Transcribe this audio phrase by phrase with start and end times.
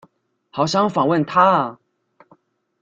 [0.49, 1.79] 好想訪問他啊！